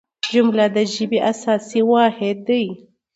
[0.31, 2.65] جمله د ژبي اساسي واحد دئ.